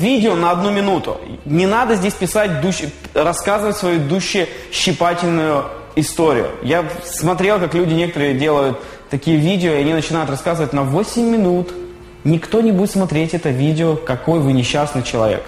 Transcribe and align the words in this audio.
Видео 0.00 0.34
на 0.34 0.52
одну 0.52 0.70
минуту. 0.70 1.20
Не 1.44 1.66
надо 1.66 1.94
здесь 1.94 2.14
писать, 2.14 2.62
душ... 2.62 2.76
рассказывать 3.12 3.76
свою 3.76 4.00
душещипательную 4.00 5.66
историю. 5.94 6.52
Я 6.62 6.86
смотрел, 7.04 7.60
как 7.60 7.74
люди 7.74 7.92
некоторые 7.92 8.32
делают 8.32 8.80
такие 9.10 9.36
видео, 9.36 9.72
и 9.72 9.74
они 9.74 9.92
начинают 9.92 10.30
рассказывать 10.30 10.72
на 10.72 10.84
8 10.84 11.22
минут. 11.22 11.74
Никто 12.24 12.62
не 12.62 12.72
будет 12.72 12.90
смотреть 12.90 13.34
это 13.34 13.50
видео, 13.50 13.94
какой 13.94 14.40
вы 14.40 14.54
несчастный 14.54 15.02
человек. 15.02 15.44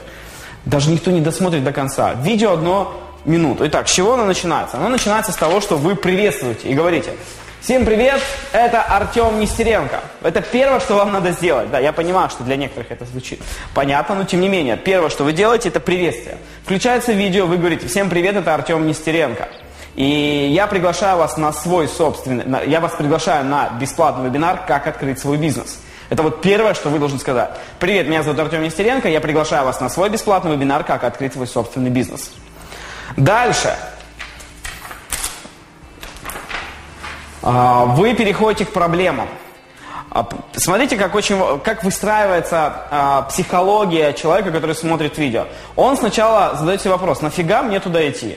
Даже 0.67 0.91
никто 0.91 1.11
не 1.11 1.23
досмотрит 1.23 1.65
до 1.65 1.73
конца. 1.73 2.13
Видео 2.13 2.53
одно 2.53 2.93
минуту. 3.25 3.67
Итак, 3.69 3.89
с 3.89 3.93
чего 3.93 4.13
оно 4.13 4.27
начинается? 4.27 4.77
Оно 4.77 4.91
начинается 4.91 5.33
с 5.33 5.37
того, 5.37 5.63
что 5.63 5.79
вы 5.79 5.95
приветствуете 5.95 6.69
и 6.69 6.75
говорите– 6.75 7.13
Всем 7.63 7.85
привет, 7.85 8.21
это 8.53 8.83
Артем 8.83 9.39
Нестеренко. 9.39 10.01
Это 10.21 10.43
первое, 10.43 10.81
что 10.81 10.97
вам 10.97 11.13
надо 11.13 11.31
сделать. 11.31 11.71
Да, 11.71 11.79
я 11.79 11.93
понимаю, 11.93 12.29
что 12.29 12.43
для 12.43 12.57
некоторых 12.57 12.91
это 12.91 13.05
звучит 13.05 13.41
понятно, 13.73 14.17
но 14.17 14.25
тем 14.25 14.41
не 14.41 14.49
менее, 14.49 14.77
первое, 14.77 15.11
что 15.11 15.23
вы 15.23 15.33
делаете, 15.33 15.69
это 15.69 15.79
приветствие. 15.79 16.39
Включается 16.65 17.13
видео, 17.13 17.47
вы 17.47 17.59
говорите, 17.59 17.87
всем 17.87 18.11
привет, 18.11 18.35
это 18.35 18.53
Артем 18.53 18.85
Нестеренко. 18.85 19.49
И 19.95 20.51
я 20.53 20.67
приглашаю 20.67 21.19
вас 21.19 21.37
на 21.37 21.53
свой 21.53 21.87
собственный, 21.87 22.45
на, 22.45 22.63
я 22.63 22.81
вас 22.81 22.95
приглашаю 22.99 23.45
на 23.45 23.71
бесплатный 23.81 24.29
вебинар 24.29 24.67
«Как 24.67 24.89
открыть 24.89 25.21
свой 25.21 25.37
бизнес». 25.37 25.79
Это 26.11 26.25
вот 26.25 26.43
первое, 26.43 26.75
что 26.75 26.89
вы 26.89 26.99
должны 26.99 27.21
сказать. 27.21 27.51
Привет, 27.79 28.09
меня 28.09 28.25
зовут 28.25 28.41
Артем 28.41 28.65
Нестеренко, 28.65 29.09
я 29.09 29.21
приглашаю 29.21 29.67
вас 29.67 29.81
на 29.81 29.89
свой 29.89 30.11
бесплатный 30.11 30.57
вебинар 30.57 30.83
«Как 30.83 31.05
открыть 31.05 31.35
свой 31.35 31.47
собственный 31.47 31.91
бизнес». 31.91 32.33
Дальше. 33.17 33.73
Вы 37.43 38.15
переходите 38.15 38.65
к 38.65 38.73
проблемам. 38.73 39.29
А, 40.15 40.29
смотрите, 40.55 40.97
как, 40.97 41.15
очень, 41.15 41.39
как 41.61 41.85
выстраивается 41.85 42.87
а, 42.91 43.23
психология 43.23 44.13
человека, 44.13 44.51
который 44.51 44.75
смотрит 44.77 45.17
видео. 45.17 45.47
Он 45.75 45.97
сначала 45.97 46.55
задает 46.55 46.83
себе 46.83 46.91
вопрос, 46.91 47.23
нафига 47.23 47.63
мне 47.63 47.81
туда 47.81 48.07
идти? 48.09 48.37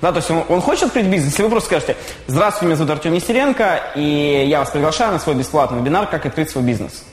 Да, 0.00 0.12
то 0.12 0.18
есть 0.18 0.30
он, 0.30 0.44
он 0.48 0.60
хочет 0.60 0.84
открыть 0.84 1.06
бизнес, 1.06 1.32
если 1.32 1.42
вы 1.42 1.50
просто 1.50 1.70
скажете, 1.70 1.96
здравствуйте, 2.28 2.66
меня 2.66 2.76
зовут 2.76 2.92
Артем 2.92 3.14
Нестеренко, 3.14 3.80
и 3.96 4.44
я 4.46 4.60
вас 4.60 4.70
приглашаю 4.70 5.12
на 5.12 5.18
свой 5.18 5.34
бесплатный 5.34 5.80
вебинар, 5.80 6.06
как 6.06 6.24
открыть 6.24 6.50
свой 6.50 6.62
бизнес. 6.62 7.04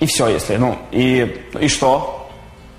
И 0.00 0.06
все, 0.06 0.28
если, 0.28 0.56
ну, 0.56 0.76
и, 0.90 1.46
и 1.58 1.68
что? 1.68 2.28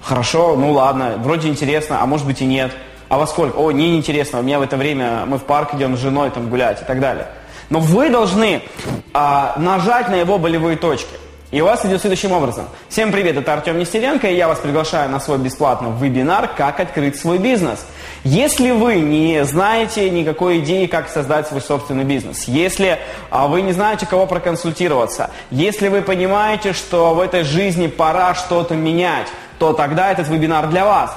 Хорошо, 0.03 0.55
ну 0.55 0.73
ладно, 0.73 1.15
вроде 1.17 1.47
интересно, 1.47 2.03
а 2.03 2.05
может 2.05 2.27
быть 2.27 2.41
и 2.41 2.45
нет 2.45 2.71
а 3.09 3.17
во 3.17 3.28
сколько? 3.28 3.58
О, 3.58 3.72
не 3.72 3.95
интересно, 3.95 4.39
у 4.39 4.44
меня 4.44 4.59
в 4.59 4.64
это 4.64 4.78
время 4.78 5.25
мы 5.25 5.38
в 5.38 5.44
парк 5.44 5.73
идем 5.73 5.95
с 5.95 6.00
женой 6.00 6.31
там 6.31 6.50
гулять 6.50 6.81
и 6.81 6.86
так 6.86 7.00
далее. 7.00 7.28
Но 7.70 7.80
вы 7.80 8.09
должны 8.09 8.61
а, 9.14 9.56
нажать 9.58 10.09
на 10.09 10.16
его 10.16 10.38
болевые 10.38 10.78
точки. 10.78 11.16
И 11.52 11.61
у 11.61 11.66
вас 11.66 11.86
идет 11.86 12.02
следующим 12.02 12.31
образом. 12.31 12.66
Всем 12.89 13.11
привет, 13.11 13.38
это 13.38 13.53
Артем 13.53 13.78
Нестеренко, 13.78 14.28
и 14.28 14.36
я 14.36 14.48
вас 14.48 14.59
приглашаю 14.59 15.09
на 15.09 15.20
свой 15.20 15.38
бесплатный 15.38 15.92
вебинар 15.92 16.50
«Как 16.58 16.80
открыть 16.80 17.17
свой 17.17 17.38
бизнес». 17.38 17.86
Если 18.23 18.72
вы 18.72 18.95
не 18.95 19.45
знаете 19.45 20.09
никакой 20.09 20.59
идеи, 20.59 20.88
как 20.88 21.08
создать 21.08 21.48
свой 21.48 21.61
собственный 21.61 22.03
бизнес, 22.03 22.45
если 22.45 23.00
а, 23.30 23.48
вы 23.48 23.61
не 23.61 23.72
знаете, 23.72 24.06
кого 24.06 24.26
проконсультироваться, 24.26 25.30
если 25.52 25.88
вы 25.88 26.02
понимаете, 26.02 26.73
что 26.73 27.14
в 27.14 27.20
этой 27.20 27.44
жизни 27.44 27.88
пора 27.88 28.33
что-то 28.33 28.73
менять, 28.73 29.28
то 29.59 29.73
тогда 29.73 30.11
этот 30.11 30.28
вебинар 30.28 30.67
для 30.67 30.86
вас. 30.86 31.16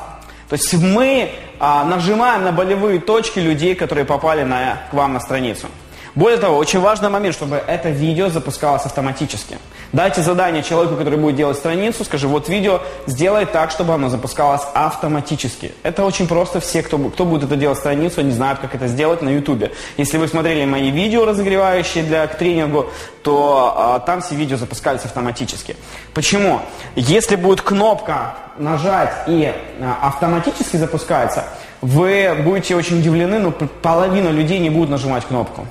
То 0.48 0.54
есть 0.54 0.72
мы 0.74 1.30
нажимаем 1.60 2.44
на 2.44 2.52
болевые 2.52 3.00
точки 3.00 3.40
людей, 3.40 3.74
которые 3.74 4.04
попали 4.04 4.44
на, 4.44 4.78
к 4.90 4.94
вам 4.94 5.12
на 5.12 5.20
страницу. 5.20 5.66
Более 6.14 6.38
того, 6.38 6.56
очень 6.56 6.80
важный 6.80 7.08
момент, 7.08 7.34
чтобы 7.34 7.56
это 7.56 7.90
видео 7.90 8.28
запускалось 8.28 8.84
автоматически. 8.84 9.58
Дайте 9.92 10.20
задание 10.20 10.62
человеку, 10.62 10.96
который 10.96 11.18
будет 11.18 11.36
делать 11.36 11.56
страницу, 11.56 12.04
скажи, 12.04 12.28
вот 12.28 12.48
видео, 12.48 12.80
сделай 13.06 13.46
так, 13.46 13.70
чтобы 13.70 13.94
оно 13.94 14.10
запускалось 14.10 14.62
автоматически. 14.74 15.72
Это 15.82 16.04
очень 16.04 16.28
просто, 16.28 16.60
все, 16.60 16.82
кто, 16.82 16.98
кто 16.98 17.24
будет 17.24 17.44
это 17.44 17.56
делать 17.56 17.78
страницу, 17.78 18.20
они 18.20 18.32
знают, 18.32 18.58
как 18.58 18.74
это 18.74 18.86
сделать 18.86 19.22
на 19.22 19.30
YouTube. 19.30 19.70
Если 19.96 20.18
вы 20.18 20.28
смотрели 20.28 20.66
мои 20.66 20.90
видео, 20.90 21.24
разогревающие 21.24 22.04
для, 22.04 22.26
к 22.26 22.36
тренингу, 22.36 22.90
то 23.22 23.74
а, 23.76 23.98
там 24.00 24.20
все 24.20 24.34
видео 24.34 24.58
запускались 24.58 25.04
автоматически. 25.04 25.76
Почему? 26.12 26.60
Если 26.94 27.36
будет 27.36 27.62
кнопка 27.62 28.34
нажать 28.58 29.12
и 29.26 29.54
а, 29.80 30.08
автоматически 30.08 30.76
запускается, 30.76 31.44
вы 31.80 32.36
будете 32.44 32.76
очень 32.76 32.98
удивлены, 32.98 33.38
но 33.38 33.52
половина 33.52 34.28
людей 34.28 34.58
не 34.58 34.68
будут 34.68 34.90
нажимать 34.90 35.24
кнопку. 35.24 35.66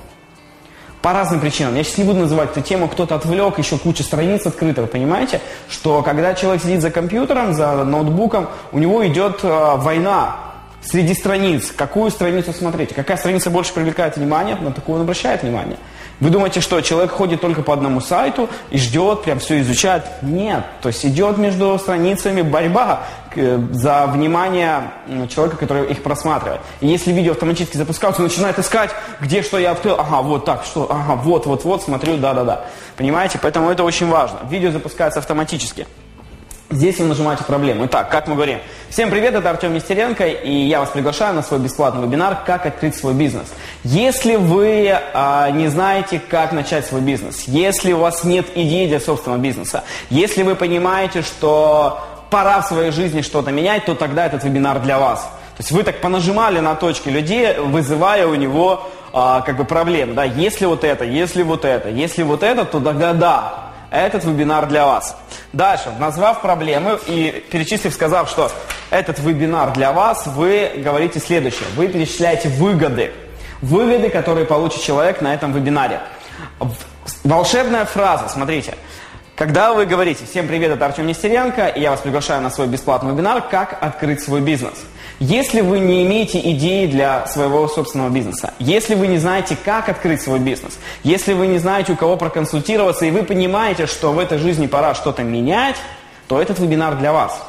По 1.02 1.12
разным 1.12 1.40
причинам. 1.40 1.76
Я 1.76 1.84
сейчас 1.84 1.98
не 1.98 2.04
буду 2.04 2.20
называть 2.20 2.50
эту 2.50 2.60
тему, 2.60 2.88
кто-то 2.88 3.14
отвлек, 3.14 3.58
еще 3.58 3.78
куча 3.78 4.02
страниц 4.02 4.46
открыта. 4.46 4.82
Вы 4.82 4.88
понимаете, 4.88 5.40
что 5.68 6.02
когда 6.02 6.34
человек 6.34 6.62
сидит 6.62 6.82
за 6.82 6.90
компьютером, 6.90 7.54
за 7.54 7.84
ноутбуком, 7.84 8.48
у 8.72 8.78
него 8.78 9.06
идет 9.06 9.40
э, 9.44 9.76
война 9.76 10.36
среди 10.82 11.14
страниц. 11.14 11.72
Какую 11.76 12.10
страницу 12.10 12.52
смотреть? 12.52 12.94
Какая 12.94 13.16
страница 13.16 13.50
больше 13.50 13.72
привлекает 13.74 14.16
внимание, 14.16 14.56
на 14.56 14.72
такую 14.72 14.96
он 14.96 15.02
обращает 15.02 15.42
внимание. 15.42 15.78
Вы 16.20 16.30
думаете, 16.30 16.60
что 16.60 16.80
человек 16.80 17.12
ходит 17.12 17.40
только 17.40 17.62
по 17.62 17.72
одному 17.72 18.00
сайту 18.00 18.48
и 18.70 18.78
ждет, 18.78 19.22
прям 19.22 19.38
все 19.38 19.60
изучает? 19.60 20.04
Нет. 20.20 20.64
То 20.82 20.88
есть 20.88 21.04
идет 21.06 21.38
между 21.38 21.78
страницами 21.78 22.42
борьба 22.42 23.04
за 23.34 24.06
внимание 24.06 24.90
человека, 25.28 25.56
который 25.56 25.86
их 25.90 26.02
просматривает. 26.02 26.60
И 26.80 26.88
если 26.88 27.12
видео 27.12 27.32
автоматически 27.32 27.76
запускается, 27.76 28.22
он 28.22 28.28
начинает 28.28 28.58
искать, 28.58 28.90
где 29.20 29.42
что 29.42 29.58
я 29.58 29.70
открыл. 29.70 29.94
Ага, 29.98 30.22
вот 30.22 30.44
так, 30.44 30.64
что, 30.64 30.90
ага, 30.90 31.14
вот, 31.14 31.46
вот, 31.46 31.64
вот, 31.64 31.82
смотрю, 31.82 32.16
да-да-да. 32.16 32.64
Понимаете? 32.96 33.38
Поэтому 33.40 33.70
это 33.70 33.84
очень 33.84 34.08
важно. 34.08 34.38
Видео 34.50 34.72
запускается 34.72 35.20
автоматически. 35.20 35.86
Здесь 36.70 36.98
вы 36.98 37.06
нажимаете 37.06 37.44
проблему. 37.44 37.86
Итак, 37.86 38.10
как 38.10 38.26
мы 38.28 38.34
говорим. 38.34 38.58
Всем 38.90 39.08
привет, 39.08 39.34
это 39.34 39.48
Артем 39.48 39.72
Нестеренко, 39.72 40.26
и 40.26 40.52
я 40.52 40.80
вас 40.80 40.90
приглашаю 40.90 41.34
на 41.34 41.42
свой 41.42 41.60
бесплатный 41.60 42.06
вебинар 42.06 42.40
«Как 42.44 42.66
открыть 42.66 42.94
свой 42.94 43.14
бизнес». 43.14 43.46
Если 43.84 44.36
вы 44.36 44.94
а, 45.14 45.50
не 45.50 45.68
знаете, 45.68 46.20
как 46.20 46.52
начать 46.52 46.84
свой 46.84 47.00
бизнес, 47.00 47.44
если 47.46 47.92
у 47.92 47.98
вас 48.00 48.22
нет 48.22 48.48
идеи 48.54 48.86
для 48.86 49.00
собственного 49.00 49.40
бизнеса, 49.40 49.84
если 50.10 50.42
вы 50.42 50.56
понимаете, 50.56 51.22
что 51.22 52.00
пора 52.28 52.60
в 52.60 52.66
своей 52.66 52.90
жизни 52.90 53.22
что-то 53.22 53.50
менять, 53.50 53.86
то 53.86 53.94
тогда 53.94 54.26
этот 54.26 54.44
вебинар 54.44 54.78
для 54.80 54.98
вас. 54.98 55.22
То 55.22 55.60
есть 55.60 55.72
вы 55.72 55.82
так 55.84 56.02
понажимали 56.02 56.60
на 56.60 56.74
точки 56.74 57.08
людей, 57.08 57.54
вызывая 57.54 58.26
у 58.26 58.34
него 58.34 58.86
а, 59.14 59.40
как 59.40 59.56
бы 59.56 59.64
проблем. 59.64 60.14
Да? 60.14 60.24
Если 60.24 60.66
вот 60.66 60.84
это, 60.84 61.06
если 61.06 61.42
вот 61.42 61.64
это, 61.64 61.88
если 61.88 62.22
вот 62.24 62.42
это, 62.42 62.66
то 62.66 62.78
тогда 62.78 63.14
да, 63.14 63.68
этот 63.90 64.24
вебинар 64.24 64.66
для 64.66 64.84
вас. 64.84 65.16
Дальше, 65.52 65.92
назвав 65.98 66.42
проблемы 66.42 66.98
и 67.06 67.44
перечислив, 67.50 67.94
сказав, 67.94 68.28
что 68.28 68.50
этот 68.90 69.18
вебинар 69.18 69.72
для 69.72 69.92
вас, 69.92 70.26
вы 70.26 70.72
говорите 70.76 71.20
следующее. 71.20 71.68
Вы 71.74 71.88
перечисляете 71.88 72.48
выгоды. 72.50 73.12
Выгоды, 73.62 74.10
которые 74.10 74.46
получит 74.46 74.82
человек 74.82 75.20
на 75.20 75.34
этом 75.34 75.52
вебинаре. 75.52 76.00
Волшебная 77.24 77.86
фраза, 77.86 78.28
смотрите. 78.28 78.74
Когда 79.38 79.72
вы 79.72 79.86
говорите, 79.86 80.24
всем 80.28 80.48
привет, 80.48 80.72
это 80.72 80.84
Артем 80.84 81.06
Нестеренко, 81.06 81.68
и 81.68 81.80
я 81.80 81.92
вас 81.92 82.00
приглашаю 82.00 82.42
на 82.42 82.50
свой 82.50 82.66
бесплатный 82.66 83.12
вебинар 83.12 83.40
«Как 83.40 83.78
открыть 83.80 84.20
свой 84.20 84.40
бизнес». 84.40 84.74
Если 85.20 85.60
вы 85.60 85.78
не 85.78 86.04
имеете 86.04 86.40
идеи 86.54 86.86
для 86.86 87.24
своего 87.28 87.68
собственного 87.68 88.08
бизнеса, 88.08 88.52
если 88.58 88.96
вы 88.96 89.06
не 89.06 89.18
знаете, 89.18 89.56
как 89.64 89.88
открыть 89.88 90.22
свой 90.22 90.40
бизнес, 90.40 90.80
если 91.04 91.34
вы 91.34 91.46
не 91.46 91.58
знаете, 91.58 91.92
у 91.92 91.96
кого 91.96 92.16
проконсультироваться, 92.16 93.04
и 93.04 93.12
вы 93.12 93.22
понимаете, 93.22 93.86
что 93.86 94.10
в 94.10 94.18
этой 94.18 94.38
жизни 94.38 94.66
пора 94.66 94.96
что-то 94.96 95.22
менять, 95.22 95.76
то 96.26 96.42
этот 96.42 96.58
вебинар 96.58 96.96
для 96.96 97.12
вас. 97.12 97.40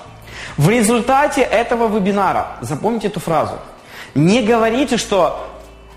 В 0.57 0.69
результате 0.69 1.41
этого 1.41 1.87
вебинара, 1.87 2.49
запомните 2.61 3.07
эту 3.07 3.19
фразу, 3.19 3.53
не 4.13 4.43
говорите, 4.43 4.97
что 4.97 5.43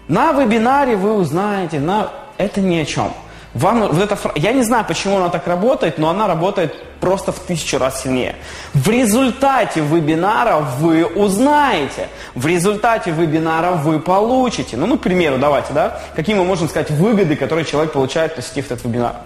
на 0.09 0.33
вебинаре 0.33 0.97
вы 0.97 1.13
узнаете, 1.13 1.81
на... 1.81 2.09
это 2.39 2.63
ни 2.63 2.79
о 2.79 2.87
чем. 2.87 3.13
Вам 3.55 3.89
вот 3.89 4.01
эта 4.01 4.17
фраза, 4.17 4.39
я 4.39 4.53
не 4.53 4.63
знаю, 4.63 4.85
почему 4.87 5.19
она 5.19 5.29
так 5.29 5.47
работает, 5.47 5.99
но 5.99 6.09
она 6.09 6.27
работает 6.27 6.75
просто 7.01 7.33
в 7.33 7.39
тысячу 7.39 7.79
раз 7.79 8.03
сильнее. 8.03 8.37
В 8.73 8.89
результате 8.89 9.81
вебинара 9.81 10.61
вы 10.79 11.05
узнаете, 11.05 12.09
в 12.35 12.47
результате 12.47 13.11
вебинара 13.11 13.73
вы 13.73 14.01
получите. 14.01 14.79
Ну, 14.79 14.87
ну, 14.87 14.97
к 14.97 15.03
примеру, 15.03 15.37
давайте, 15.37 15.75
да, 15.75 16.01
какие 16.17 16.35
мы 16.35 16.45
можем 16.45 16.69
сказать 16.69 16.91
выгоды, 16.91 17.37
которые 17.37 17.67
человек 17.67 17.93
получает, 17.93 18.37
посетив 18.37 18.71
этот 18.71 18.85
вебинар. 18.85 19.17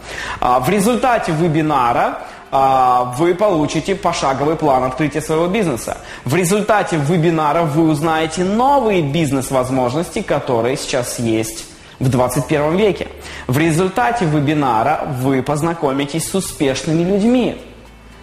А, 0.41 0.59
в 0.59 0.69
результате 0.69 1.31
вебинара 1.31 2.19
а, 2.51 3.15
вы 3.17 3.33
получите 3.35 3.95
пошаговый 3.95 4.57
план 4.57 4.83
открытия 4.83 5.21
своего 5.21 5.47
бизнеса. 5.47 5.99
В 6.25 6.35
результате 6.35 6.97
вебинара 6.97 7.63
вы 7.63 7.89
узнаете 7.89 8.43
новые 8.43 9.03
бизнес-возможности, 9.03 10.23
которые 10.23 10.77
сейчас 10.77 11.21
есть 11.21 11.76
в 11.99 12.09
21 12.09 12.77
веке. 12.77 13.09
В 13.47 13.59
результате 13.59 14.25
вебинара 14.25 15.03
вы 15.21 15.43
познакомитесь 15.43 16.29
с 16.29 16.35
успешными 16.35 17.03
людьми. 17.03 17.61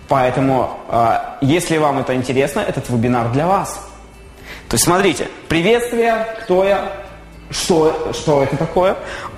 Поэтому, 0.07 0.69
а, 0.89 1.37
если 1.41 1.77
вам 1.77 1.99
это 1.99 2.15
интересно, 2.15 2.59
этот 2.59 2.89
вебинар 2.89 3.31
для 3.31 3.47
вас. 3.47 3.89
То 4.69 4.75
есть, 4.75 4.85
смотрите, 4.85 5.27
приветствие, 5.47 6.27
кто 6.43 6.65
я, 6.65 6.91
что, 7.49 8.11
что 8.13 8.43
это 8.43 8.57
такое, 8.57 8.95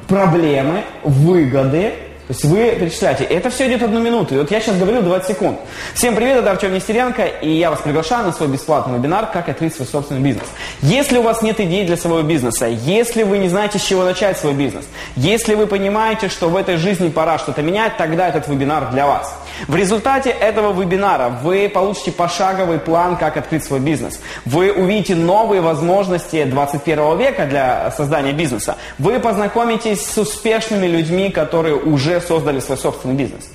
проблемы, 0.08 0.84
выгоды, 1.04 1.94
То 2.28 2.34
есть 2.34 2.44
вы 2.44 2.76
перечисляете. 2.80 3.24
Это 3.24 3.52
все 3.52 3.68
идет 3.68 3.84
одну 3.84 4.00
минуту. 4.00 4.34
И 4.34 4.38
вот 4.40 4.50
я 4.50 4.60
сейчас 4.60 4.78
говорю 4.78 5.04
20 5.04 5.28
секунд. 5.28 5.60
Всем 5.94 6.16
привет, 6.16 6.38
это 6.38 6.50
Артем 6.50 6.74
Нестеренко, 6.74 7.24
и 7.24 7.52
я 7.52 7.70
вас 7.70 7.82
приглашаю 7.82 8.26
на 8.26 8.34
свой 8.34 8.50
бесплатный 8.50 8.98
вебинар 8.98 9.28
«Как 9.28 9.48
открыть 9.48 9.76
свой 9.76 9.88
собственный 9.88 10.22
бизнес». 10.22 10.48
Если 10.82 11.20
у 11.20 11.22
вас 11.22 11.44
нет 11.44 11.60
идей 11.60 11.86
для 11.86 11.98
своего 11.98 12.24
бизнеса, 12.24 12.66
если 12.66 13.22
вы 13.22 13.38
не 13.38 13.48
знаете, 13.48 13.78
с 13.78 13.84
чего 13.84 14.04
начать 14.04 14.40
свой 14.40 14.54
бизнес, 14.54 14.86
если 15.16 15.54
вы 15.54 15.68
понимаете, 15.68 16.30
что 16.30 16.50
в 16.50 16.56
этой 16.56 16.78
жизни 16.78 17.10
пора 17.10 17.38
что-то 17.38 17.62
менять, 17.62 17.96
тогда 17.98 18.28
этот 18.28 18.48
вебинар 18.48 18.90
для 18.90 19.06
вас. 19.06 19.32
В 19.68 19.76
результате 19.76 20.30
этого 20.30 20.80
вебинара 20.80 21.30
вы 21.30 21.70
получите 21.70 22.12
пошаговый 22.12 22.80
план, 22.80 23.18
как 23.18 23.38
открыть 23.38 23.64
свой 23.64 23.80
бизнес. 23.80 24.20
Вы 24.46 24.72
увидите 24.72 25.16
новые 25.16 25.62
возможности 25.62 26.44
21 26.44 27.18
века 27.18 27.46
для 27.46 27.92
создания 27.92 28.34
бизнеса. 28.34 28.78
Вы 29.00 29.20
познакомитесь 29.20 30.06
с 30.06 30.18
успешными 30.18 30.88
людьми, 30.88 31.30
которые 31.30 31.76
уже 31.76 32.22
создали 32.22 32.60
свой 32.60 32.78
собственный 32.78 33.16
бизнес. 33.16 33.50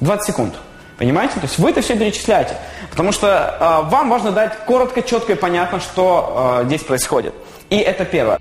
20 0.00 0.26
секунд. 0.26 0.54
Понимаете? 0.98 1.34
То 1.34 1.42
есть 1.42 1.58
вы 1.58 1.70
это 1.70 1.80
все 1.80 1.96
перечисляете. 1.96 2.56
Потому 2.90 3.12
что 3.12 3.56
э, 3.86 3.90
вам 3.90 4.10
важно 4.10 4.32
дать 4.32 4.52
коротко, 4.66 5.02
четко 5.02 5.32
и 5.32 5.34
понятно, 5.34 5.80
что 5.80 6.60
э, 6.60 6.66
здесь 6.66 6.82
происходит. 6.82 7.34
И 7.70 7.78
это 7.78 8.04
первое. 8.04 8.38